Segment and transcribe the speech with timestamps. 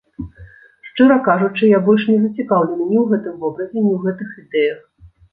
[0.87, 4.81] Шчыра кажучы, я больш не зацікаўлены ні ў гэтым вобразе, ні ў гэтых ідэях.